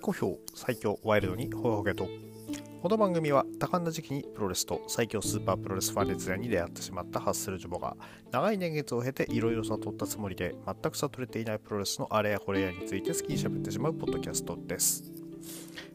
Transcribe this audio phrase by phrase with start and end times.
[0.00, 2.08] 好評最強ワイルドにほほけと
[2.82, 7.94] この番組は多感な時期にプロレスと最強スーパープロレスファン列に出会ってしまったハッスルジョボが
[8.30, 15.04] 長い年月を経ていろいろ悟ったつもりで全く悟れていないプロレスのあれやこれやについて好きに喋ってしまうポッドキャストです。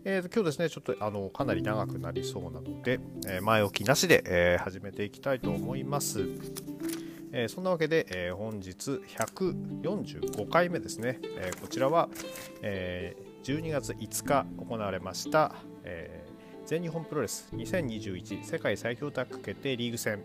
[0.08, 6.20] えー、と今日ですね、ちょっとあのかなり長くなりそうなので、えー前置きなしで、えー始めていきたいと思います。
[7.32, 9.02] えーそんなわけで、えー本日
[9.82, 12.10] 145回目ですね、えーこちらは、
[12.62, 16.36] えー12月5日行われました、えー
[16.66, 20.24] 全日本プロレス2021世界最強タッグ決定リーグ戦、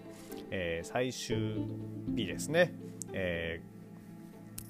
[0.50, 1.66] えー最終
[2.16, 2.72] 日ですね、
[3.12, 3.60] え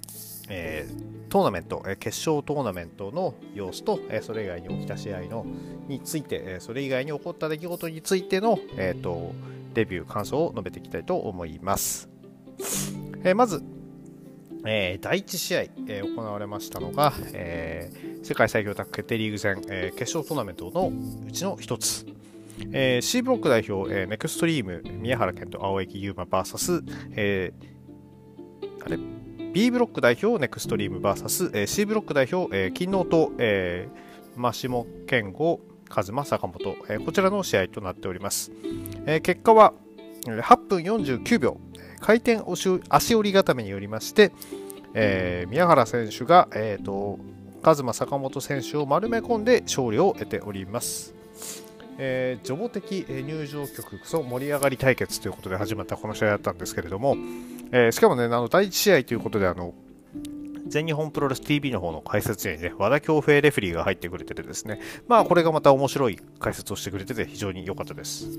[0.08, 5.46] ーえートーナメント、えー決勝トーナメントの様子と、えーそれ以外に起きた試合の
[5.86, 9.32] について、えそれ以外に起こった出来事についての、えー、と
[9.74, 12.08] レビュー、感想を述べていきたいと思います。
[13.22, 13.62] えまず、
[14.64, 20.92] えー第1試合、えー行われましたのが、えー世界最強タッグ決定リーグ戦、えー決勝トーナメントの
[21.26, 22.06] うちの一つ、
[22.72, 26.82] えー C ブロック代表、えーネクストリーム宮原健と青柳優馬 VS、
[27.16, 28.98] えーあれ
[29.52, 38.52] ？B ブロック代表ネクストリーム VS、えー C ブロック代表、えー、金能と、えー、マシモ健吾カズマ坂本、えこちらの試合となっております、
[39.06, 39.72] えー結果は
[40.26, 41.58] 8分49秒。
[42.00, 44.32] 回転足折り固めによりまして、
[44.94, 47.18] えー宮原選手が、えー、と
[47.62, 51.14] カズマ坂本選手を丸め込んで勝利を得ております
[52.02, 57.14] えー、的入場曲クソ盛り上がり対決ということで始まったこの試合だったんですけれども、
[57.72, 59.74] えーしかもね、あの第1試合ということで、あの
[60.66, 68.30] 全日本プロレス TV の方の解説にね、和田恭平レフェリーが入ってくれててですね、まあこれがまた面白い解説をしてくれてて非常に良かったです。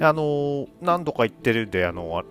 [0.00, 2.22] あの何度か言ってるんで、あの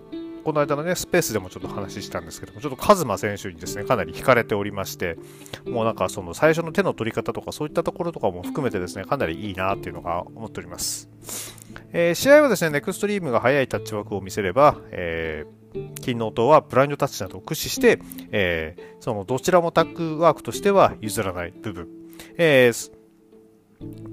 [0.48, 5.18] この間のね、スペースでもちょっと話したんですけども、ちょっとカズマ選手にですね、かなり惹かれておりまして、
[5.66, 11.10] もうなんかその最初の手の取り方とかそういったところとかも含めてですね、かなりいいなっていうのが思っております。
[11.92, 18.00] えー試合はですね、ネクストリームが速いタッチワークを見せれば、えー金の塔はブラインドタッチなどを駆使して、
[18.32, 21.88] えーそのどちらもタッグワークとしては譲らない部分。
[22.38, 22.92] えー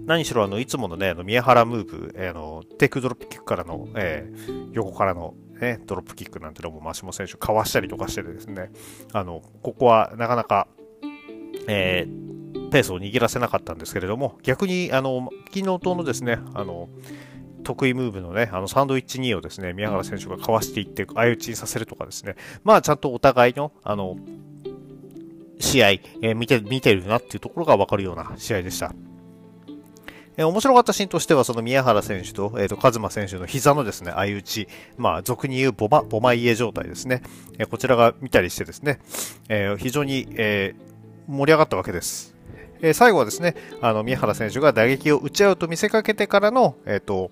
[0.05, 8.71] 何しろあのいつものね、あの宮原ムーブ、えーあのテイクドロップキックからの、えー横からの、ね、ドロップキックなんてのもマシモ選手かわしたりとかしててですね、
[9.13, 10.67] あのここはなかなか、
[11.67, 12.35] えー
[12.71, 16.89] ペースを握らせなかったんですけれども、逆にあの金の塔のですね、あの
[17.63, 24.17] 得意ムーブのね、あのサンドイッチ2をですね、宮原選手がかわしていって、相打ちにさせるとかですね、まあちゃんとお互いの、あの、
[25.59, 28.93] 試合、えー見て、見てるなっていうところがわかるような試合でした。
[30.37, 37.21] えー面白かったシーンとしては、その宮原選手と、えっ、と、カズマ選手の膝のですね、相打ち、まあ、俗に言うボマ、ボマイエ状態ですね。
[37.57, 38.99] えーこちらが見たりしてですね、
[39.49, 40.85] えー非常に、えー
[41.27, 42.35] 盛り上がったわけです。
[42.81, 47.31] えー最後はですね、あの、宮原選手が打撃を打ち合うと見せかけてからの、えっ、と、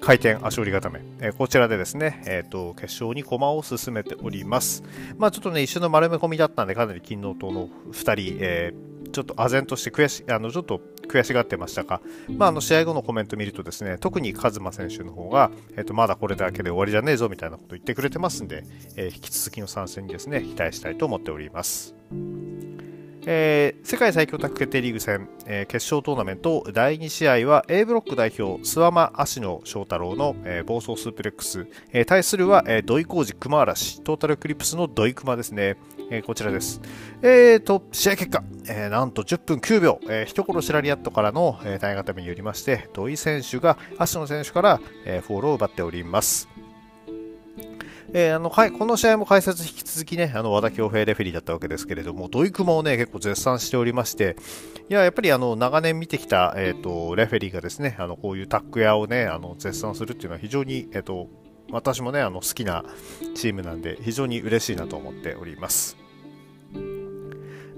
[0.00, 4.82] 回転足折り固め、えーこちらでですね、えー、と決勝に駒を進めております。
[5.16, 12.02] まあちょっとね、一瞬の丸め込みだったんで、かなり金の塔の2人、えーちょっと唖然として悔しあのちょっと悔しがってましたが、
[12.36, 18.64] まあ、あの試合後のコメント見るとですね、特にカズマ選手の方が、えー、とまだこれだけで終わりじゃねえぞみたいなこと言ってくれてますんで、
[18.96, 21.94] えー引き続きの参戦にですね、期待したいと思っております。
[23.26, 35.76] えー世界最強タッグ決定リーグ戦、えー決勝トーナメント第2試合は A ブロック代表諏訪間芦野翔太郎の、えー暴走スープレックス、えー対するは、えー土井浩二熊嵐トータルクリプスの土井熊ですね、
[36.10, 36.80] えーこちらです、
[37.22, 46.53] えー、と試合結果、えーなんと10分9秒、えー、一殺しラリアットからの、えー、体固めによりまして土井選手が芦野選手から、えーフォローを奪っております。
[48.16, 54.36] えーあのはい、この試合も解説引き続きね、あの和田恭平レフェリーだったわけですけれども、土井熊をね、結構絶賛しておりまして、
[54.88, 61.28] いや、やっぱりあの長年見てきた、えー、とレフェリーがですね、あのこういうタック屋をね、あの絶賛するっていうのは非常に、えー、と
[61.72, 62.84] 私もね、あの好きな
[63.34, 66.03] チームなんで、非常に嬉しいなと思っております。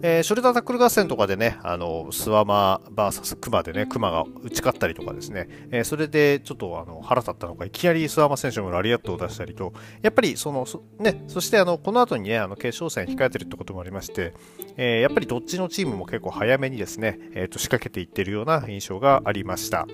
[0.02, 9.72] えーショルダータックル合戦とかでね、あの、スワマ VS クマでね、クマが打ち勝ったりとかですね、えーそれでちょっとあの腹立ったのか、いきなりスワマ選手もラリアットを出したりと、
[10.02, 14.34] やっぱりその、そね、そしてあの、この後にね、あの、決勝戦控えてるってこともありまして、
[14.76, 19.86] えーやっぱりどっちのチームも結構早めにですね、えーと、仕掛けていってるような印象がありました。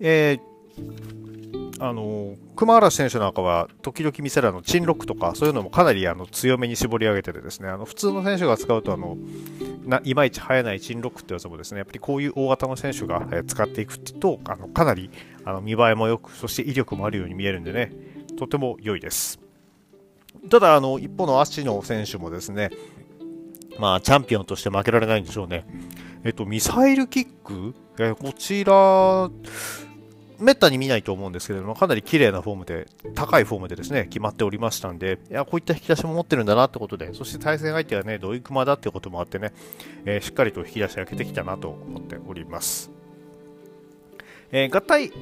[0.00, 1.27] えー
[1.80, 7.68] あの熊原選手なんかは時々見せるあのチンロックとかそういうのもかなりあの強めに絞り上げててですね。
[7.68, 9.16] あの普通の選手が使うとあの
[10.04, 11.72] いまいち生えないチンロックってやつもです。
[11.72, 15.10] ねやっぱりこういう大型の選手が、使っていくとあのかなり
[15.44, 17.92] あの見栄えも良くそして威力もあるように見えるんでね。
[18.36, 19.40] とても良いです。
[20.50, 22.70] ただあの一方の足野選手もですね
[23.78, 25.64] まあ、チャンピオンとして負けられないんでしょうね。
[26.24, 29.30] えっと、ミサイルキック、えこちら、
[30.38, 39.52] めったに見ないと思うんですけれども、かなり綺麗なフォームで、高いフォームでですね、決まっておりましたんで、いや、こういった引き出しも持ってるんだなってことで、そして対戦相手はね、土井熊だってこともあってね、
[40.04, 42.97] えー、しっかりと引き出し開けてきたなと思っております。
[44.50, 45.12] えー、合体、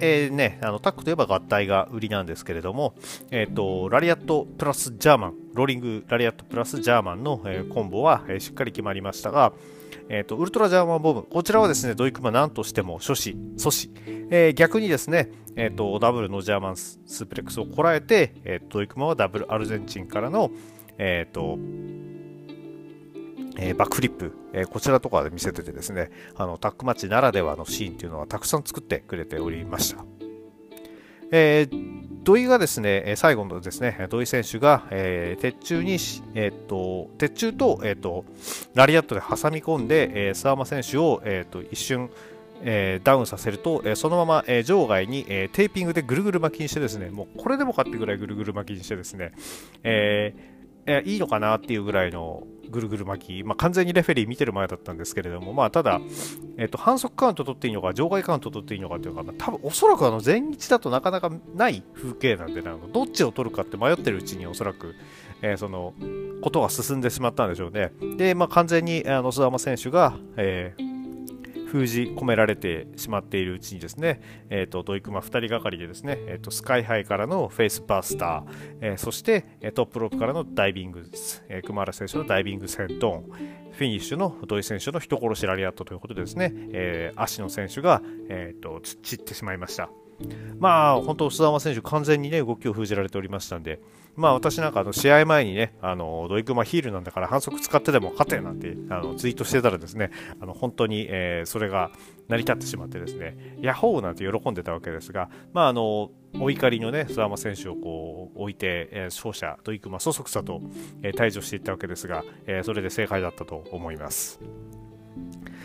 [0.00, 2.94] えー、ね、あのタックといえば合体が売りなんですけれども、
[3.30, 9.52] えーと、ラリアットプラスジャーマン、ローリングラリアットプラスジャーマンの、えー、コンボは、え、しっかり決まりましたが、
[10.08, 20.50] えーと、ウルトラジャーマンボム、こちらはですね、ドイクマ何としても阻止、阻止、えー、逆にですね、えーと、ダブルのジャーマンスープレックスをこらえて、えー、ドイクマはダブルアルゼンチンからの、
[20.98, 21.58] えーと
[23.58, 30.04] え、バックフリップ、え、こちらとかで見せててですね、あのタックマッチならではのシーンっていうのはたくさん作ってくれておりました。
[31.30, 35.98] えー、土井がですね、最後のですね、土井選手が、えー、鉄柱に、
[36.34, 38.24] えー、と、鉄柱と、えー、と、
[38.74, 42.10] ラリアットで挟み込んで、えー、諏訪間選手を、え、っと、一瞬、
[42.62, 49.32] えー、ダウンさせると、えー、そのまま、えー、場外に、えー、テーピングでぐるぐる巻きにしてですね、もうこれでもかってぐらいぐるぐる巻きにしてですね、
[49.82, 50.57] えー
[50.88, 56.00] えいいのかなっていうぐらいのぐるぐる巻き、まあ、完全にレフェリー見てる前だったんですけれども、まあ、ただ、
[56.56, 64.94] えーと、反則カウント取っていいのか、場外カウント取っていいのかというか、まあ、多分おそらくあの前日だとなかなかない風景なんで、なんかどっちを取るかって迷ってるうちにおそらく、
[65.42, 65.94] えー、その
[66.42, 67.92] ことが進んでしまったんでしょうね。
[68.16, 70.87] で、まあ、完全にあの須山選手が、えー
[71.70, 79.44] 封じ込められてしまっているうちにですね、えーと、ドイクマ2人がかりでですね、えーと、スカイハイからのフェイスバスター、えー、そして
[79.74, 81.04] トップロープからのダイビング、
[81.48, 89.90] えー、熊原選手のダイビング戦闘フィニッシュの土井選手の人殺しラリアットということでですね、えー、足の選手が、えーと散ってしまいました。
[90.58, 93.80] まあ、本当、須山選手、完全にね、動きを封じられておりましたんで、
[94.18, 100.10] まあ、私なんか、あの、試合前にね、あの、ドイクマヒールなんだから反則使ってでも勝てなんて、あの、ツイートしてたらですね、
[100.40, 101.92] あの、本当に、えー、それが
[102.26, 106.10] 成り立ってしまってですね、ヤッホーなんて喜んでたわけですが、まあ、あの、
[106.40, 110.62] お怒りのね、須山選手をこう、置いて、えー、勝者、ドイクマ、そそくさと、
[111.02, 114.40] えー、退場していったわけですが、えー、それで正解だったと思います。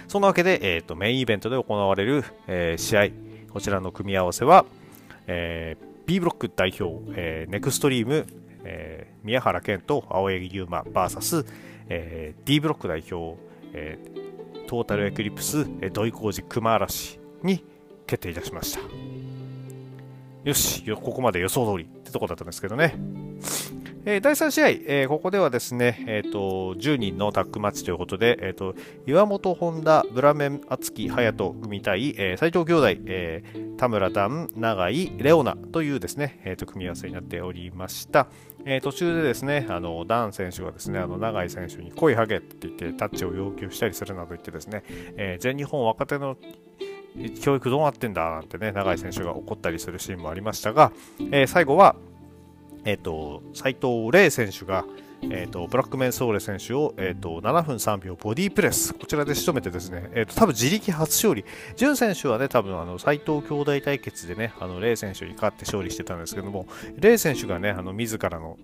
[0.08, 4.66] そんなわけで、えっ、ー、と、メインイベントで行われる、えー、試合、こちらの組み合わせは、
[5.26, 8.28] えー、B ブロック代表、えー、ネクストリーム、
[8.64, 11.46] えー、宮原健斗、青柳優馬 VS、
[11.90, 13.40] えー、D ブロック代表、
[13.74, 17.66] えー、トータルエクリプス、えー、土肥こうじ熊嵐に
[18.08, 18.80] 決定いたしました
[20.44, 22.96] よしここまで予想通りってとこだったんですけどね
[24.06, 28.76] えー、第3試合、えー、ここではですね、えーと、10人のタッグマッチということで、えーと、
[29.08, 38.28] 岩本本田、ブラメン敦樹隼人組対、えー、斉藤兄弟、えー、田村段、永井、レオナというですね、えーと、組み合わせになっておりました。
[38.66, 44.84] えー、途中でですね、あのダン選手がですね、あの永井選手に声ハゲって言ってタッチを要求したりするなど言ってですね、
[45.18, 46.38] えー、全日本若手の
[47.42, 50.92] 教育どうなってんだなんてね、永井選手が怒ったりするシーンもありましたが、
[51.32, 51.96] えー、最後は、
[52.86, 54.86] えっ、と、斎藤麗選手が、
[55.32, 66.68] えーと、ブラックメンソーレ選手を、えーと、7分3秒ボディープレス、こちらで仕留めてですね、えーと、多分自力初勝利、潤選手はね、多分あの斉藤兄弟対決でね、あのレイ選手に勝って勝利してたんですけども、
[66.98, 68.58] レイ選手がね、あの自らの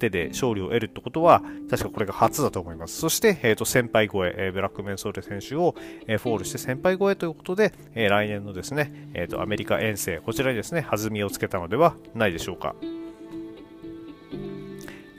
[0.00, 2.96] 手で勝利を得るってことは、確かこれが初だと思います。
[2.98, 5.76] そして、えー、と先輩超え、ブラックメンソーレ選手を、
[6.08, 12.74] えー、フォールして先輩超えということで、えー、来年のですね、えー、とアメリカ遠征、こちらにですね、弾みをつけたのではないでしょうか。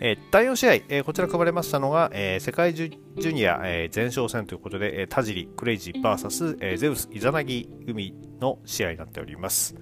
[0.03, 9.75] えー、第4試合、えー、こちら組まれましたのが、えー、世界ジュニア、え、前哨戦ということで、え、田尻、クレイジー VS、えー、ゼウス、イザナギ組の試合になっております。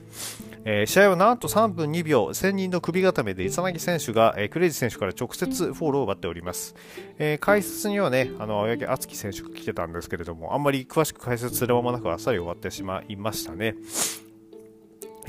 [0.65, 6.75] え、試合はなんと3分2秒、1000人の首固めで、イザナギ選手が、え、クレイジー選手から直接フォールを奪っております。
[7.17, 13.75] え、解説にはね、あの、青柳亮生選手が来てたんですけれども、あんまり詳しく解説する間もなくあっさり終わってしまいましたね。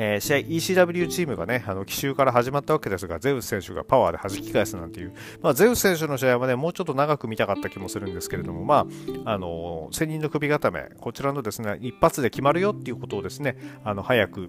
[0.03, 8.87] えー、試合 ECW チームがね、あの奇襲から始まったわけですが、ゼウス選手がパワーで弾き返すなんていう、まあ、ゼウス選手の試合はね、もうちょっと長く見たかった気もするんですけれども、ま
[9.27, 14.49] あ、あの仙、人の首固め、こちらのですね、一発で決まるよっていうことをですね、あの早く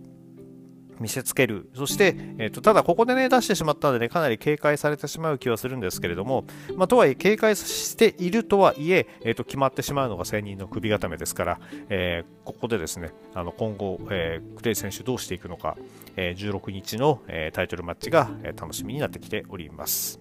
[1.02, 1.70] 見せつける。
[1.76, 15.76] そして、えーと、ただここでね、出してしまったので、ね、かなり警戒されてしまう気はするんですけれども、まあ、とはいえ、警戒しているとはいえ、えーと、決まってしまうのが専人の首固めですから、えー、ここでですね、あの今後、えー、クレイ選手どうしていくのか、
[16.16, 20.20] えー、16日の、えー、タイトルマッチが、えー、楽しみになってきております。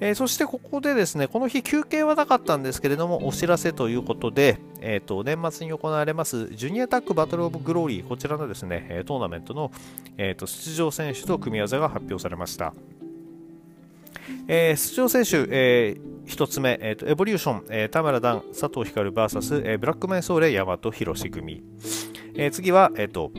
[0.00, 9.70] えー、そしてここでですね、この日休憩はなかったんですけれども、お知らせということで、えーと、年末に行われますジュニアタックバトルオブグローリー、こちらのですね、トーナメントの、
[10.16, 12.72] えーと、出場選手と組み合わせが発表されました。
[14.48, 21.62] えー、出場選手、えー、1つ目、えーと、エボリューション、えー、田村段、佐藤光 VS、えー、ブラックメンソーレ、大和広組、
[22.34, 23.32] えー、次は、えーと、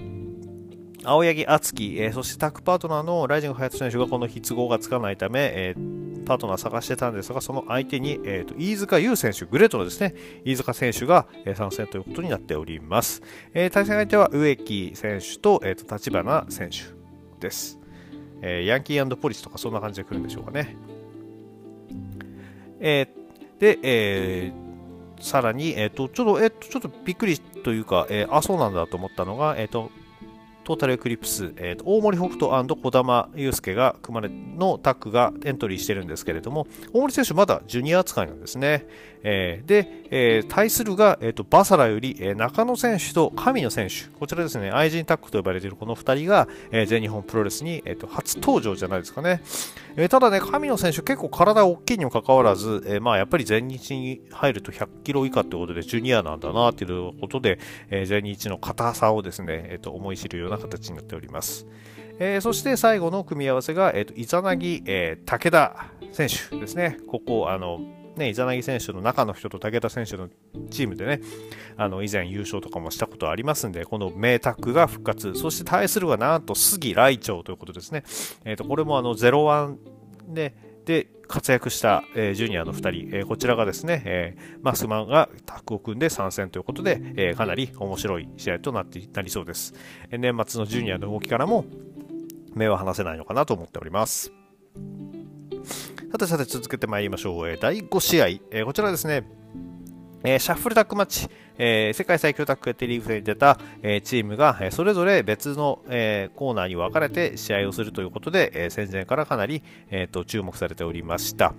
[1.04, 13.22] 青柳敦樹、えー、そしてタッグパートナーのライジング隼人選手がこの日都合がつかないため、えー、パートナー探してたんですが、その相手に、えーと、飯塚優選手、グレートのですね、飯塚選手が、えー、参戦ということになっております。
[13.54, 16.78] えー、対戦相手は植木選手と,、えーと、立花選手
[17.40, 17.80] です、
[18.42, 18.66] えー。
[18.66, 20.76] ヤンキーポリスとかそんな感じで来るんでしょうかね。
[22.80, 29.92] えー、で、えー、さらに、えっ、ー、と、ちょっと、えっ、ー、と、ちょっとびっくりというか、えー、あ、そうなんだと思ったのが、えっ、と、
[30.72, 38.88] トータルエクリプス、えーと、大森北斗児玉祐介が組まれのタッグがエントリーしてるんですけれども、大森選手まだジュニア扱いなんですね。
[39.24, 49.42] えー、で、えー、対するが、えーと、バサラより、えー、中野選手と神野選手、こちらですね、愛人タッグと呼ばれているこの2人が、えー、全日本プロレスに、えーと、初登場じゃないですかね。
[49.96, 57.60] えー、ただね、神野選手結構体大きいにもかかわらず、えー、まあやっぱり全日に入ると100キロ以下ということで、ジュニアなんだなということで、
[57.90, 61.68] えー、全日の硬さをですね、えー、と思い知るような形になっております。
[62.20, 66.98] えー、そして最後の組み合わせが、えーと、イザナギ、えー、武田選手ですね。
[67.08, 67.80] ここ、あの、
[68.16, 70.30] ね、イザナギ選手の中の人と武田選手の
[70.70, 71.22] チームでね、
[71.78, 78.04] あの以前優勝とかもしたことありますんで、この名タッグが復活、そして対するはなんと杉来長ということですね。
[78.46, 79.76] えー、とこれもあの01
[80.28, 80.54] で
[80.86, 89.74] で活躍した、えー、ジュニアの2人、えー、こちらがですね、えー、マスマンがタッグを組んで参戦ということで、えかなり面白い試合となってなりそうです。
[90.12, 91.66] 年末のジュニアの動きからも
[92.54, 94.34] 目は離せないのかなと思っております。
[96.12, 97.50] さてさて続けてまいりましょう。
[97.50, 99.24] え第5試合、えこちらですね、
[100.24, 111.54] えシャッフルタックマッチ、えー、世界最強タッグ決定リーグ戦に出た、えー、チームが、えー、それぞれ別の、えー、コーナーに分かれて試合をするということで、えー、戦前からかなり、えーと、注目されておりました。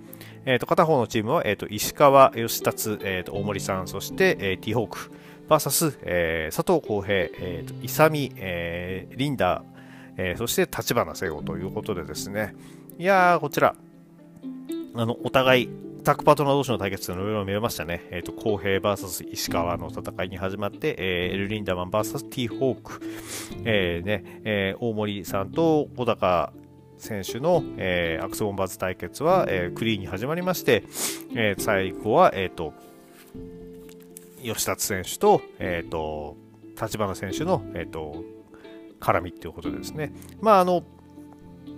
[0.45, 5.11] えーと、片方のチームは、えーと、石川義達、えーと、大森さん、そして、えー、ティーホーク、
[5.47, 9.63] VS、えー、佐藤浩平、えー、と勇、えー、リンダー、
[10.17, 12.55] えー、そして立花聖子ということでですね、
[12.97, 13.75] いやー、こちら、
[14.95, 15.69] あの、お互い、
[16.03, 18.07] タッグパートナー同士の対決というのをいろいろ見れましたね。
[18.11, 23.01] えっ、ー、と、公平 VS 石川の戦いに始まって、えー、エル・リンダマン VS ティーホーク、
[23.63, 26.53] えー、ね、えー、大森さんと小高
[26.97, 30.83] 選手の、えー、アクスボンバーズ対決は、えー、クリーンに始まりまして、
[31.35, 32.73] えー、最後は、えっ、ー、と、
[34.43, 36.37] 吉達選手と、えっ、ー、と、
[36.79, 38.23] 立花選手の、えっ、と、
[38.99, 40.13] 絡みっていうことですね。
[40.39, 40.83] まあ、あの、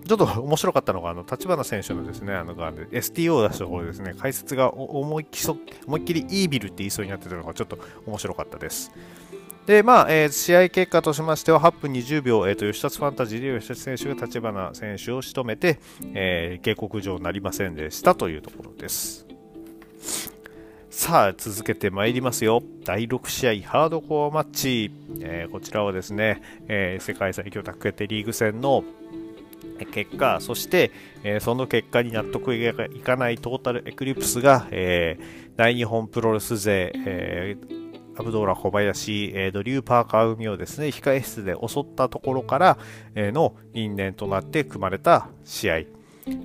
[0.08, 5.58] ちょっと面白かったのが、あの、立花選手のですね、あの、STO を出したところですね、解説が思いきそ
[5.88, 8.92] 思いっきりイービルって言いそうになってたのがちょっと面白かったです。
[9.66, 15.80] で、まあ、えー、試合結果としましては、8分20秒、えーと、吉達ファンタジーで吉達選手が立花選手を仕留めて、
[16.14, 19.26] えー、警告状なりませんでしたというところです。
[20.92, 22.62] さあ、続けてまいりますよ。
[22.84, 24.92] 第6試合、ハードコアマッチ。
[25.20, 28.84] えー、こちらはですね、えー、世界最強タッグ決定リーグ戦の
[29.84, 30.91] 結果、そして、
[31.24, 42.77] えー、その結果に納得いかないトータルエクリプスが、えー、大日本プロレス勢、えー、アブドーラ小林、えー、ドリュー・パーカー組をですね、控え室で襲ったところから、
[43.15, 45.75] えー、の因縁となって組まれた試合。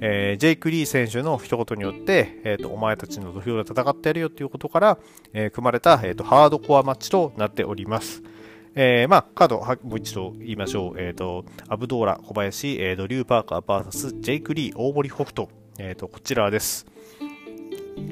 [0.03, 4.99] えー、ジェイク・リー選手の一言によって、えーと、お前たちの土俵で戦ってやるよということから、
[5.33, 8.23] えー、組まれた、えーとハードコアマッチとなっております。
[8.75, 11.01] えー、まあ、カードはもう一度言いましょう。
[11.01, 15.49] えっ、ー、と、アブドーラ、小林、えー、ドリュー・パーカー VS ジェイク・リー、大森北斗。
[15.79, 16.87] えっ、ー、と、こちらです。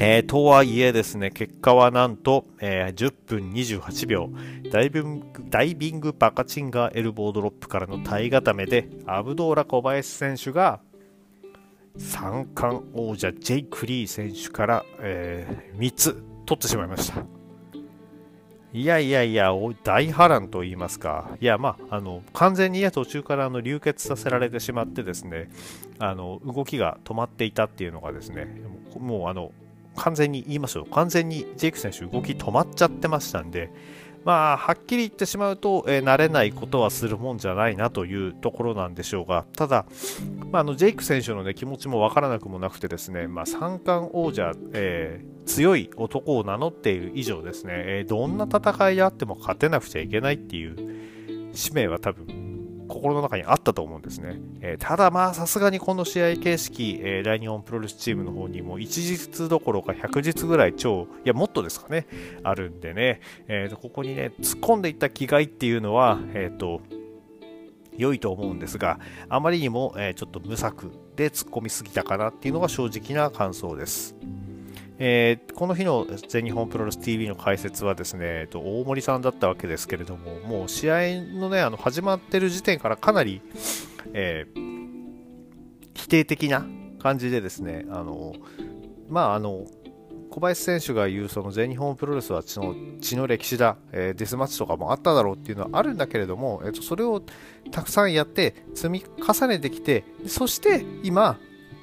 [0.01, 4.31] えー、とはいえですね、結果はなんと、えー、10分28秒
[4.71, 10.81] ダイビング、ダイビングバカチンガーエルボードロップからの体固めで、アブドーラ小林選手が、
[11.97, 17.38] 三冠王者ジェイク・リー選手から、えー、3つ取ってしまいました。
[18.75, 25.51] いやいやいや、大波乱と言いますか、いや、まあ、あの完全に途中からあの流血させられてしまって、ですね
[25.99, 28.47] あの動きが止まっていたっていうのが、ですね
[28.99, 29.53] もうあの
[29.97, 33.71] 完全に言いましょう、完全にジェイク選手、動き止まっちゃってましたんで、
[34.29, 39.87] まあ、はっきり言ってしまうと、えー、慣れないことはするもんじゃないなというところなんでしょうが、ただ、
[40.53, 52.48] まあ、あのジェイク選手の、ね、気持ちもわからなくもなくてですね、まあ、三冠王者、えー、強い男を名乗っている以上ですね、えー、どんな戦いであっても勝てなくちゃいけないっていう使命は多分
[52.89, 54.41] 心の中にあったと思うんですね。
[54.61, 62.07] えー、ただまあさすがにこの試合形式、えー、大日本プロレスチームの方にも一日どころか100日ぐらい超、いやもっとですかね、
[62.43, 66.81] あるんでね、えー、とここにね、突っ込んでいった気概っていうのは、えっ、ー、と、
[67.97, 74.15] 良いと思うんですが、あまりにも、え、ちょっと無策で突っ込みすぎたかなっていうのが正直な感想です。
[75.01, 83.41] えー、この日の全日本プロレス TV の解説はですね、えっと、大森さんだったわけですけれども、もう試合のね、あの始まってる時点からかなり、
[84.13, 86.67] えー、否定的な
[86.99, 88.35] 感じでですね、あの、
[89.09, 89.67] まあ、あの、
[90.31, 97.23] 小林選手が言うその全日本プロレスは血の血の歴史だ、えー、デスマッチとかもあっただろうっていうのはあるんだけれども、えー、とそれを
[97.71, 101.39] たくさんやって積み重ねてきてそして今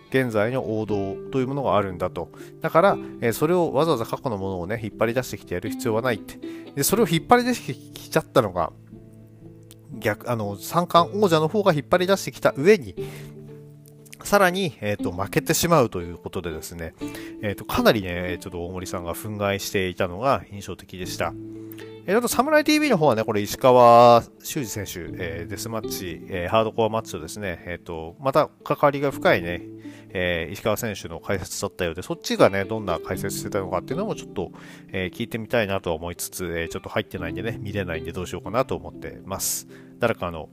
[0.09, 2.29] 現在の王道というものがあるんだと。
[2.61, 6.37] だから、えー、それをわざわざ過去のものをね、引っ張り出してきてやる必要はないって。
[6.75, 8.71] で、それを引っ張り出してきちゃったのが、
[9.99, 12.95] 逆、あの、三冠王者の方が引っ張り出してきた上に、
[14.25, 16.95] さらに、えっ、ー、と、負けてしまうということでですね、
[17.43, 21.33] えっ、ー、と、かなりね、ちょっと大森さんが憤慨していたのが印象的でした。
[22.07, 29.61] えー、あと、サムライ TV の方はね、これ、石川修司選手、えー、デスマッチ、えー、ハードコアマッチとですね、えっ、ー、と、また関わりが深いね、
[30.17, 34.53] えー、石川選手の解説だったようで、そっちがね、どんな解説してたのかっていうのもちょっと、
[34.93, 39.67] えー、聞いてみたいなとは思いつつ、えー、ちょっと入ってないんでね、見れないんでどうしようかなと思ってます。
[39.99, 40.47] 誰かの、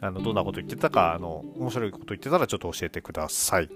[0.00, 3.68] あの、どんなこと言ってたか、あの、面白いこと言ってたらちょっと教えてください。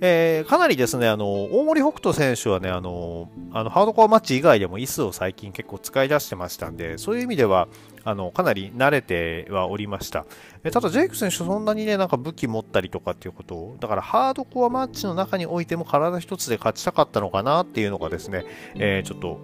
[0.00, 7.66] えー、かなりですね、あの、大森北斗選手はね、あの、あのハードコアマッチ以外でも椅子を最近結構使い出してましたんで、そういう意味では、
[8.08, 10.24] あの、かなり慣れてはおりました。
[10.64, 18.46] えただ、ジェイク選手そんなにね、なんか武器持ったりとかっていうことを、だからハードコアマッチの中においても体一つで勝ちたかったのかなっていうのがですね、
[18.76, 19.40] えー、ちょっと、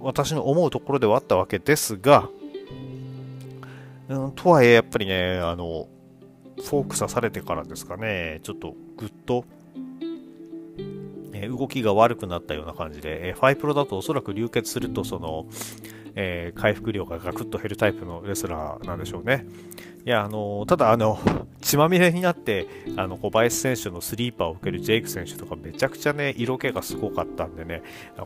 [0.00, 2.30] 私の思うところではあったわけですが、
[4.08, 5.86] うん、とはいえ、やっぱりね、あの、
[6.56, 9.44] フォーク刺されてからですかね、ちょっとぐっと
[11.34, 15.46] え動きが悪くなったような感じで、えファイプロだとおそらく流血すると、その、
[16.22, 19.46] えー、回復量がガクッと減るタイプのレスラーなんでしょうね。
[20.04, 21.18] いや、あのただ、あの、
[21.62, 22.66] 血まみれになって、
[22.96, 27.82] あの、小林選手のスリーパーを受けるジェイク選手とかめちゃくちゃね、色気がすごかったんでね、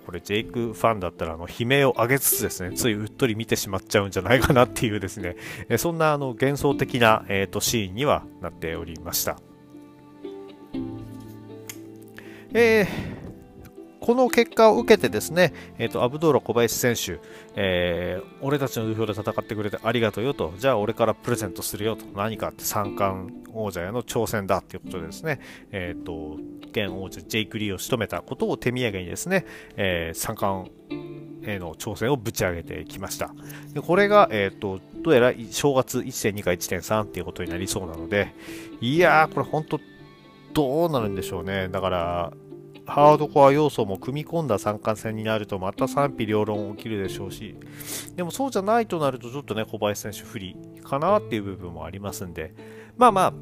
[0.06, 5.36] これジェイクファンだったら、あの、悲鳴を上げつつですね、ついうっとり見てしまっちゃうんじゃないかなっていうですね、
[5.68, 9.38] えそんな、あの、幻想的な、えっ、ー、と、シーンにはなっておりました。
[12.56, 13.13] えー、
[14.04, 17.20] この結果を受けてですね、えーと、アブドーラ小林選手、
[17.56, 25.40] えー、俺たちの土俵で戦ってくれてありがとうよと、じゃあ俺からプレゼントするよと、何かって三冠王者への挑戦だっていうことでですね、
[25.72, 30.70] えっ、ー、と、現王者ジェイク・リーを仕留めたことを手土産にですね、えー、三冠
[31.46, 33.30] への挑戦をぶち上げてきました。
[33.72, 38.34] でこれが、えっ、ー、と、どうやら正月1.2か1.3っていうことになりそうなので、
[38.82, 39.80] いやー、これ本当
[40.52, 41.68] どうなるんでしょうね。
[41.68, 42.32] だから、
[42.86, 47.56] ハードコア要素も組み込んだ三冠戦になるとまた賛否両論起きるでしょうし、
[48.14, 52.54] でもそうじゃないとなるとちょっとね、小林選手不利かなっていう部分もありますんで、
[52.96, 53.34] まあまあ、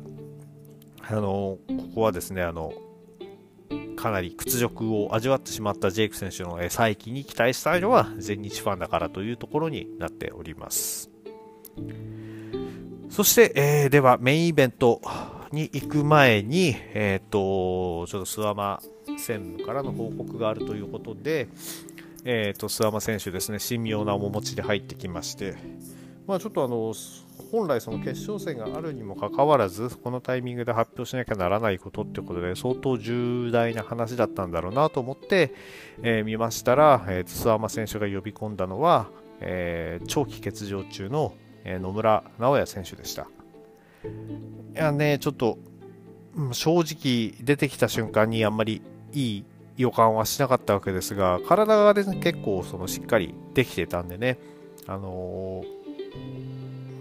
[1.09, 1.59] あの、こ
[1.95, 2.73] こはですね、あの、
[3.97, 11.11] かなり屈辱を味わってしまったジェイク選手の再起に期待したいのは全日ファンだからというところになっております。
[13.11, 15.01] そして、えー、ではメインイベント
[15.53, 18.83] に行く前に、えっ、ー、と、ちょっと諏訪間
[19.19, 19.19] 専
[19.57, 21.49] 務からの報告があるということで、
[22.25, 25.57] えーと、諏訪間選手ですね、神妙な面持ちで入ってきまして、
[26.27, 26.95] まあ、ちょっとあの
[27.51, 35.53] 本来、その決勝戦があるにもかかわらず、このタイミングで発表しなきゃならないことってことで、相当重大な話だったんだろうなと思って、
[36.03, 39.11] えー、見ましたら、えー、諏訪間選手が呼び込んだのは、
[39.41, 41.35] えー、長期欠場中の、
[41.65, 43.29] 野村直哉選手でした。
[44.05, 45.59] いやね、ちょっと
[46.53, 49.45] 正直出てきた瞬間にあんまりいい
[49.77, 54.39] 予感はしなかったわけですが、体がです、ね、結構そのしっかりできてたんでね、
[54.87, 55.63] あの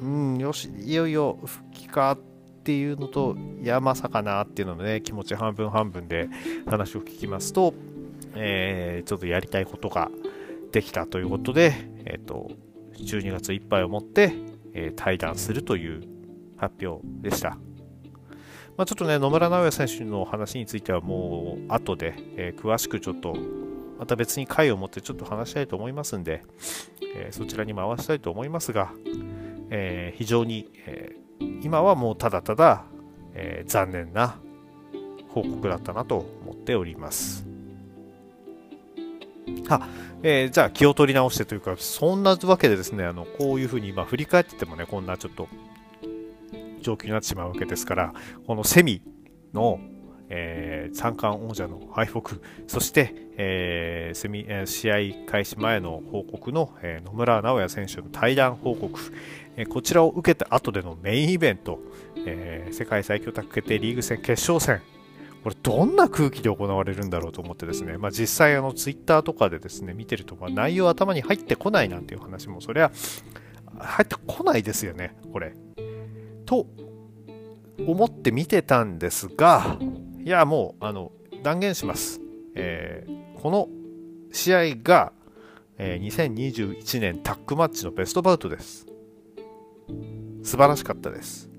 [0.02, 2.18] ー、うん、よし、いよいよ復帰かっ
[2.64, 6.30] ていうのと、いや、まさかなっていうのでね、気持ち半分半分で
[6.68, 7.74] 話を聞きますと、
[8.36, 10.10] えー、ちょっとやりたいことが
[10.72, 11.74] できたということで、
[12.06, 12.52] えっ、ー、と、
[12.94, 14.34] 12月いっぱいをもって、
[14.74, 16.11] えー、対談するという
[16.62, 17.58] 発表でした。
[18.78, 23.36] まあ、ちょっとね、野村直哉選手の話についてはもう後で、えー、詳しくちょっと
[24.00, 26.44] また別に回を持ってちょっと話したいと思いますんで、
[27.16, 28.94] えー、そちらに回したいと思いますが、
[29.70, 31.16] えー、非常に、え
[31.64, 32.86] 今はもうただただ、
[33.34, 34.40] え残念な
[35.30, 37.46] 報告だったなと思っております。
[39.70, 39.88] あ
[40.24, 45.48] えー、じゃあ気を取り直してというか、そんなわけでですね、あのこういうふうに今振り返っててもね、こんなちょっと
[46.82, 48.14] 状況になってしまうわけですから、
[48.46, 49.02] このセミ
[49.54, 49.80] の、
[50.30, 52.36] えー、三冠王者の敗北、
[52.68, 59.00] そして、えー、セミえ、試合開始前の報告の、えー、野村直哉選手の対談報告、
[59.58, 61.80] えー、こちらを受けた後でのメインイベント、
[62.26, 64.82] えー、世界最強卓決定リーグ戦決勝戦、
[65.44, 72.92] これどんな空気で行われるんだろうと思ってですね、まあ、実際あのツイッターとかでですね見てると、ま、内容頭に入ってこないなんていう話もそりゃ
[73.80, 75.56] 入ってこないですよねこれ。
[76.52, 76.68] と
[77.88, 79.78] 思って見てたんですが
[80.26, 82.20] いやもうあの断言します、
[82.56, 83.70] えー、この
[84.34, 85.14] 試合が、
[85.78, 88.86] えー、2021年タックマッチのベストバウトです。
[90.44, 91.50] 素晴らしかったです、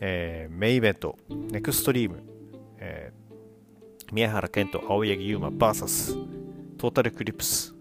[0.00, 2.22] えー、メインイベントネクストリーム。
[2.78, 7.74] えー、宮原健人、青柳優馬 VS トータルクリプス、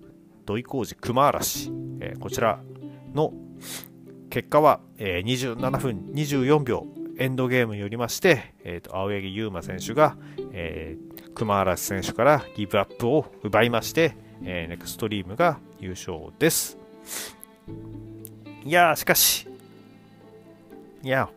[0.46, 2.60] 土井浩二、熊嵐、えー、こちら
[3.14, 3.34] の
[4.38, 6.86] 結果は、えー、27分24秒
[7.18, 10.16] エンドゲームによりまして、えーと、青柳優馬選手が、
[10.52, 16.78] えー、熊嵐選手からギブアップを奪いまして、えー、ネクストリームが優勝です。
[18.64, 19.48] いやしかし、
[21.02, 21.30] いや、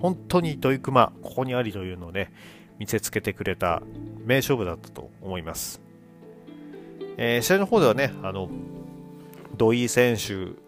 [0.00, 2.32] 本当に土井熊、ここにありというのをね、
[2.78, 3.82] 見せつけてくれた
[4.24, 5.82] 名勝負だったと思います。
[7.18, 8.48] えー、試合の方ではね、あの
[9.58, 10.61] 土井選手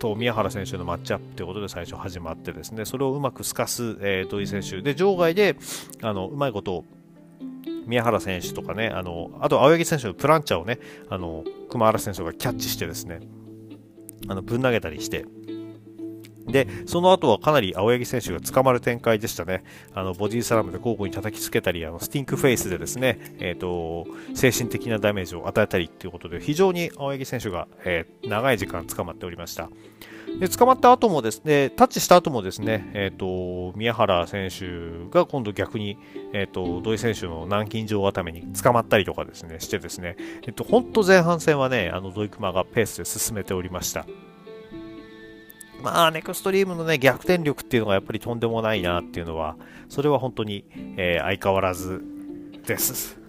[0.00, 4.82] と宮原選手のマッチアップということで最初始まってですね、それをうまく透かす、えー、土井選手。
[4.82, 5.56] で場外で
[6.02, 6.84] あのうまいことを
[7.86, 13.20] 宮原選手とかね、あのあと青柳選手のプランチャーをね、あの熊原選手がキャッチしてですね、
[14.28, 15.26] あのぶん投げたりして、
[16.50, 19.62] で、その後はかなり青柳選手が捕まる展開でしたね。
[19.94, 29.70] あの、ボディスラムで交互に叩きつけたり、あの、スティンクフェイスでですね、えっ、ー、と、精神的なダメージを与えたりということで、非常に青柳選手が、えー、長い時間捕まっておりました。
[30.38, 35.98] で、捕まった後もですね、タッチした後もですね、えっ、ー、と、宮原選手が今度逆に、
[36.32, 44.06] えっ、と、土井選手の軟禁状固めに捕まったりとかですね、してですね、えっ、と、本当前半戦はね、あの、土井熊がペースで進めておりました。
[45.82, 49.56] まあ、ネクストリームのね、逆転力っていうのがやっぱりとんでもないなっていうのは、
[49.88, 50.64] それは本当に、
[50.96, 52.02] えー、相変わらず
[52.66, 53.20] です。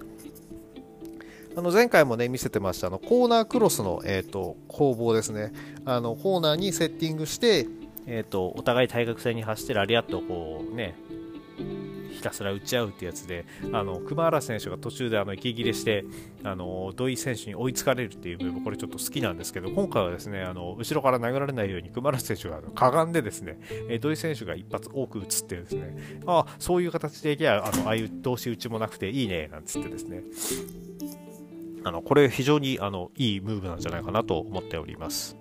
[1.56, 5.52] あの前回もね見せてましたあのコーナークロスの、えーと、攻防ですね
[5.84, 7.68] あのコーナーにセッティングして、
[8.08, 10.96] えーと、お互い対角線に走ってラリアットをこうね
[12.22, 16.06] ひたすら打ち合うってやつであの熊原選手が途中であの息切れして
[16.44, 26.22] あの土井選手に追いつかれるっていう部分これちょっと好きなんですけど今回はですねあの後ろから投げられないように熊原選手がかがんでですね、え土井選手が一発多く打つってですね。
[26.28, 30.22] あそういう形でいけばあのああいう通し打ちもなくていいねなんつってですね。
[31.84, 35.36] あのこれ非常にあのいいムーブなんじゃないかなと思っております。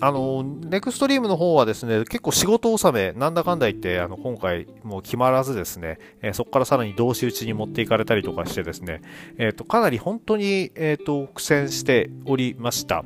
[0.00, 9.02] あの、ネクストリームの方はですね、結構仕事納め、なんだかんだ言って、あの、今回もう決まらずですね、えー、そこからさらに同士打ちに持っていかれたりとかしてですね、
[9.36, 13.04] えっ、ー、と、かなり本当に、えっ、ー、と、苦戦しておりました。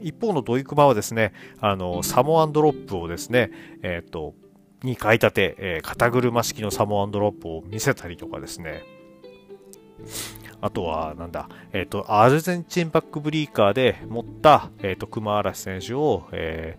[0.00, 3.50] 一方のドイクマはですね、あの、サモアンドロップをですね、
[3.82, 4.34] えっ、と、
[4.84, 8.84] に買い立て、え肩車式のサモアンドロップを見せたりとかですね、
[10.60, 16.76] あとは、なんだ、えっ、ー、と、アルゼンチンバックブリーカーで持った、えっ、ー、と、熊嵐選手を、え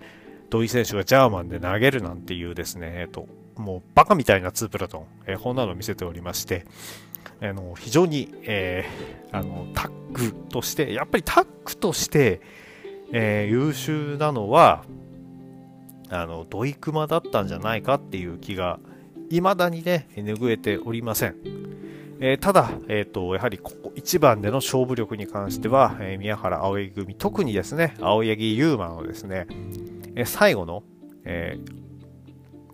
[0.48, 6.66] ー、土井選手がジャーマンで投げるなんていうですね、えっ、と、もうバカみたいなツープラトン、えこんなのを見せておりまして、
[7.42, 8.86] あの非常に、え
[9.34, 12.42] あのタッグとして、やっぱりタッグとして、
[13.12, 14.86] え優秀なのは、
[16.10, 18.80] あの土井熊だったんじゃないかっていう気が、
[19.30, 21.59] 未だにね、拭えておりません。
[22.22, 29.48] えー、ただ、えーと、やはりここ1番での勝負力に関しては、えー、宮原青柳組、特にですね、青柳優馬のですね、
[30.16, 30.84] えー、最後の、
[31.24, 31.58] え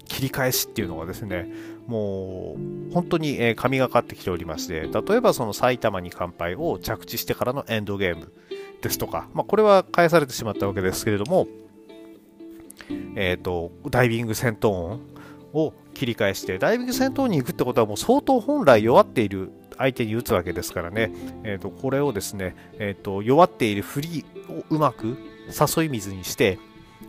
[0.08, 1.52] 切り返しっていうのがですね、
[1.88, 2.56] も
[2.90, 8.32] う本当に、え神がかってきておりまして、例えばその埼玉に乾杯を着地してからのエンドゲーム
[8.82, 11.48] ですとか、まあ、これは返されてしまったわけですけれども、
[13.16, 15.15] えっ、と、ダイビング戦闘音
[15.56, 21.12] を切り返して、ダイビング戦闘に行くってことはもう相当本来弱っている相手に打つわけですからね、
[21.44, 25.18] えー、とこれをですね、えー、と弱っている振りをうまく
[25.78, 26.60] 誘い水にして、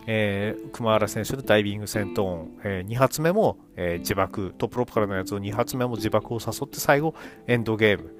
[0.06, 7.14] えー、熊原選手のダイビング戦闘音、えー、2発目も、えー、自爆、トップロップからのやつを2発目も自爆を誘って最後、
[7.46, 8.14] エンドゲーム。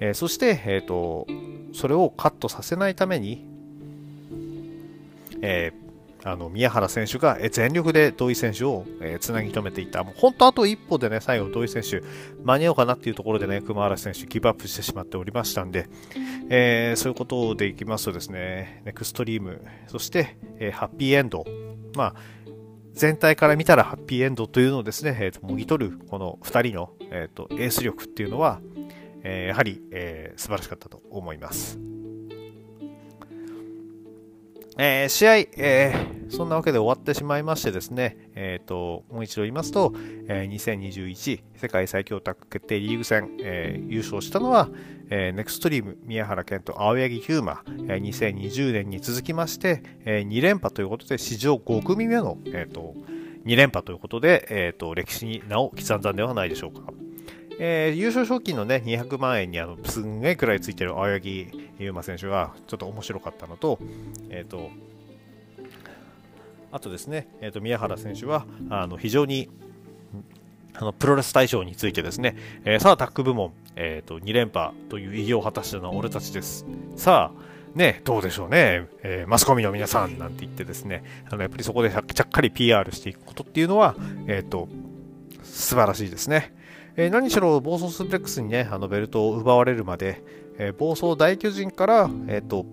[0.00, 1.26] えー、そして、えーと、
[1.72, 3.44] それをカットさせないために、
[5.40, 5.83] えー、
[6.24, 8.86] あの宮原選手が全力で土井選手を
[9.20, 12.02] つなぎ止めていた、もう本当あと一歩でね、最後土井選手
[12.42, 15.86] 間に合うかなっていうところでね、熊原選手ギブアップしてしまっておりましたんで、
[16.48, 21.44] えー、そういうことでいきますとですね、ネクストリーム、そして、えー、ハッピーエンド、
[21.94, 22.14] まあ、
[22.94, 28.60] 全体から見たらハッピーエンドというのをですね、えー、ともぎ取るこの2人の、えー、とエース力っていうのは、
[29.24, 31.93] えー、やはり、えー、素晴らしかったと思います。
[34.76, 39.92] えー、試合、えー、そんなわけで終わってしまいましてですね、えーと、もう一度言いますと、
[40.28, 44.68] えー、2021世界最強タッグ決定リーグ戦、えー、優勝したのは、
[45.10, 52.94] えー、ネクストリーム宮原健と青柳優馬、えー、2020年に続きまして、えー、2連覇ということで史上5組目の、えーと、
[53.44, 57.03] 2連覇ということで、えーと、歴史に名を刻んだんではないでしょうか。
[57.58, 63.78] えー、優勝賞金のね、200万円にあのすんげえくらいついてる青柳優馬選手がちょっと面白かったのと、
[64.30, 64.70] えっ、ー、と、
[66.72, 69.48] あとですね、えーと、宮原選手はあの非常に
[70.74, 76.66] あのプロレス大賞についてですね、えー、さあタッグ部門、えーと、2連覇という偉業を果たしたのは俺たちです。
[76.96, 83.94] さあ、ね、どうでしょうね、えー、マスコミの皆さんなんて言ってですね、あのやっぱりそこでちゃっかり PR していくことっていうのは、
[84.26, 84.68] えっ、ー、と、
[85.44, 86.52] 素晴らしいですね。
[86.96, 90.22] えー、何しろ暴走スープレックスにね、あのベルトを奪われるまで、
[90.58, 92.66] えー、暴走大巨人から、えっ、ー、と、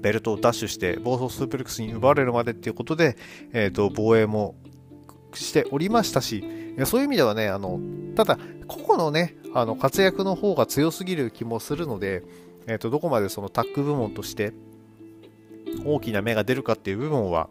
[0.00, 3.16] ベルトをダッシュして暴走スープレックスに奪われるまでっていうことで、
[3.52, 4.56] えっ、と、防衛も
[5.34, 6.44] しておりましたし、
[6.84, 7.80] そういう意味ではね、あの、
[8.16, 12.24] ただ、個々のね、あの活躍の方が強すぎる気もするので、
[12.66, 14.52] えっ、と、どこまでそのタッグ部門として
[15.84, 17.48] 大きな芽が出るかっていう部分は、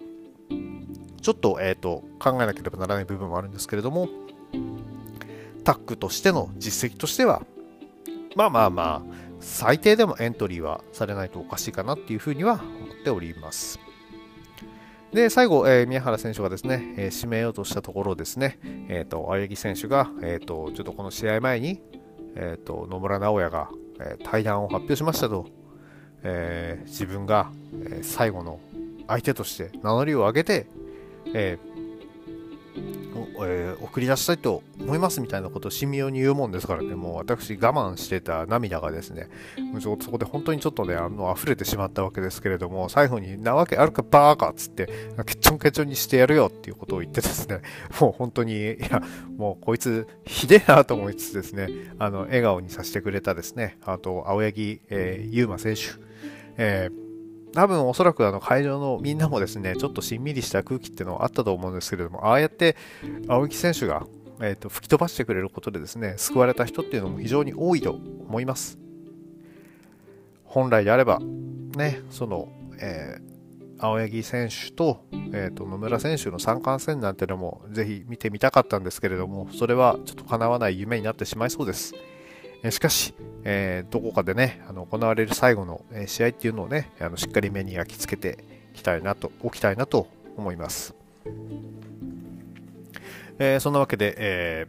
[1.21, 4.09] ちょっと,、えーと考えなければならない部分もあるんですけれども、
[5.63, 7.41] タッグとしての実績としては、
[8.35, 13.79] まあまあまあ、最低でもエントリーはされないとおかしいかなっていうふうには思っております。
[15.11, 18.57] で、最後、えー、宮原選手がですね、えー、締めようとしたところですね、
[18.89, 21.81] えっ、ー、と、青柳選手が、えっ、と、ちょっとこの試合前に、
[22.35, 25.45] えっ、と、野村直哉が、え対談を発表しましたと、
[26.23, 27.51] え自分が、
[27.91, 28.59] え最後の
[29.07, 30.65] 相手として名乗りを上げて、
[31.35, 31.72] えー
[33.45, 39.29] えー、送り出したいと思いますみたいなことを神妙に言うもんですからね、もう私我慢してた涙がですね、
[39.81, 44.87] そこで本当にちょっとね、あの溢れてしまったわけですけれども、最後になわけあるかバーカっつって、
[45.25, 47.61] ケチョンケチョンにしてやるよっていうことを言ってですね、
[47.99, 49.01] もう本当に、いや、
[49.37, 51.67] もうこいつひでえなと思いつつですね、
[51.99, 55.81] あの、笑顔にさせてくれたですね、あと、青柳、えー、優馬選手、
[56.57, 57.02] えー
[57.53, 62.75] 多分おそらくあの会場のみんなもですね、ちょっとしんみりした空気っていうのはあったと思うんですけれども、ああやって
[63.27, 64.05] 青木選手が、
[64.41, 68.79] えーと、吹き飛ばしてくれることでですね、救われた人っていうのも非常に多いと思います。
[70.43, 71.19] 本来であれば、
[71.77, 81.93] ね、その、えー、青柳選手と,、えーと、野村選手の三冠戦なんてのもぜひ見てみたかったんですけれども、それはちょっと叶わない夢になってしまいそうです。
[82.71, 90.95] しかし、えー、どこかでね、あの行われる最後の、試合っていうのをね、あのしっかり目に焼き付けていきたいなと、おきたいなと思います。
[93.39, 94.67] えー、そんなわけで、え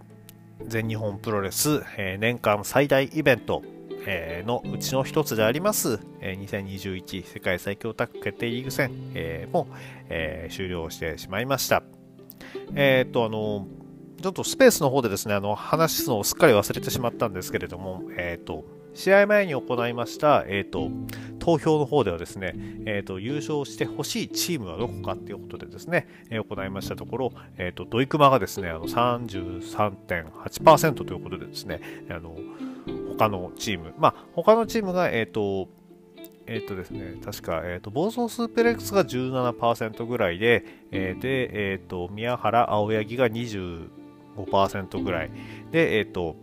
[0.61, 3.63] ー、全日本プロレス、え年間最大イベント、
[4.07, 9.69] えのうちの一つであります、え2021世界最強タッグ決定リーグ戦、えも、
[10.09, 11.83] え終了してしまいました。
[12.75, 13.67] えっ、と、あの
[14.25, 20.89] ちょっとスペースの方でですね、あの、話すのをすっかり忘れてしまったんですけれども、えっ、ー、と、試合前に行いました、えっ、ー、と、
[21.39, 22.55] 投票の方ではですね、
[22.87, 32.35] えっ、ー、と、優勝してほしいチームはどこかっていうことでですね、え行いましたところ、えっ、と、ドイクマがですね、あの、33.8%ということでですね、あの、
[33.19, 35.69] 他のチーム、まあ、他のチームが、えっ、と、
[36.47, 44.04] えっ、ー、とですね、確か、えっ、ー、と、暴走スーペレックスが17%ぐらいで、えー、で、えっ、と、宮原、青柳が20、
[44.37, 45.31] 5%ぐらい。
[45.71, 46.37] で、えっ、ー、と、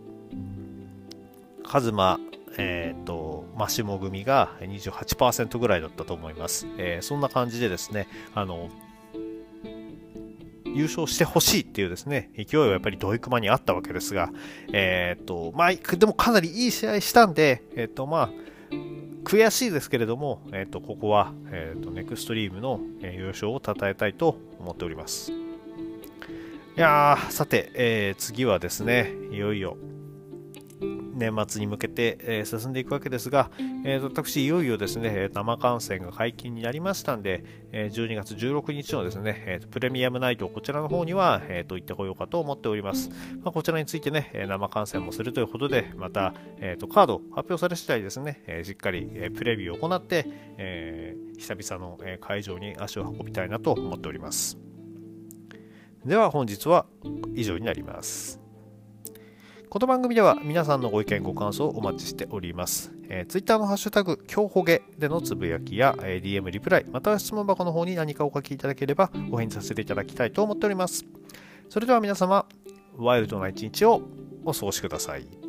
[1.64, 2.18] カズマ、
[2.58, 6.66] えっ、ー、と、マシモ組が28%ぐらいだったと思います。
[6.78, 8.70] えー、そんな感じでですね、あの、
[10.74, 14.30] 優勝してほしいっていうですね、勢いはやっぱりドイクマにあったわけですが、
[14.72, 18.30] えっ、ー、と、まあ、でもかなりいい試合したんで、えっ、と、まあ、
[19.24, 25.32] 悔しいですけれども、えっ、と、ここは、えっ、と、ネクストリームの優勝を称えたいと思っております。
[26.74, 29.76] いや、さて、えー、次はですね、いよいよ
[30.80, 33.50] 年末に向けて、えー、進んでいくわけですが、
[33.84, 43.10] えー、私、いよいよですね、生観戦が解禁になりましたんで、えー、12月16日のですね、えー、プレミアムナイト、こちらの方には、えー、と行ってこようかと思っております。
[43.42, 50.24] まあ、こちらについてね、生観戦もするということで、また、えー、とカード発表され次第ですね、えー、しっかり、えー、プレビューを行って、
[50.56, 54.71] えー、久々の、会場に足を運びたいなと思っております。
[56.04, 56.86] では本日は
[57.34, 58.40] 以上になります。
[59.70, 62.92] この番組では皆さんのご意見ご感想をお待ちしております。
[63.08, 71.06] えー、Twitter のハッシュタグ、今日ほげでのつぶやきや、えー、DM リプライ、または質問箱の方に何かお書きいただければお返事させていただきたいと思っております。
[71.68, 72.46] それでは皆様、
[72.96, 74.02] ワイルドな一日を
[74.44, 75.41] お過ごしください。